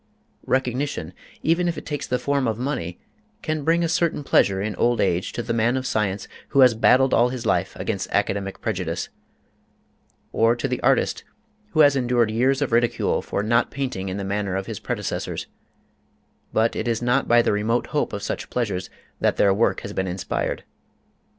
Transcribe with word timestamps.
Recognition, 0.47 1.13
even 1.43 1.67
if 1.67 1.77
it 1.77 1.85
takes 1.85 2.07
the 2.07 2.17
form 2.17 2.47
of 2.47 2.57
money, 2.57 2.99
can 3.43 3.63
bring 3.63 3.83
a 3.83 3.87
certain 3.87 4.23
pleasure 4.23 4.59
in 4.59 4.75
old 4.77 4.99
age 4.99 5.31
to 5.33 5.43
the 5.43 5.53
man 5.53 5.77
of 5.77 5.85
science 5.85 6.27
who 6.47 6.61
has 6.61 6.73
battled 6.73 7.13
all 7.13 7.29
his 7.29 7.45
life 7.45 7.75
against 7.75 8.09
academic 8.09 8.61
prejudice, 8.61 9.09
or 10.31 10.55
to 10.55 10.67
the 10.67 10.81
artist 10.81 11.23
who 11.73 11.81
has 11.81 11.95
endured 11.95 12.31
years 12.31 12.63
of 12.63 12.71
ridicule 12.71 13.21
for 13.21 13.43
not 13.43 13.69
painting 13.69 14.09
in 14.09 14.17
the 14.17 14.23
manner 14.23 14.55
of 14.55 14.65
his 14.65 14.79
predecessors; 14.79 15.45
but 16.51 16.75
it 16.75 16.87
is 16.87 17.03
not 17.03 17.27
by 17.27 17.43
the 17.43 17.51
remote 17.51 17.85
hope 17.93 18.11
of 18.11 18.23
such 18.23 18.49
pleasures 18.49 18.89
that 19.19 19.37
their 19.37 19.53
work 19.53 19.81
has 19.81 19.93
been 19.93 20.07
inspired. 20.07 20.63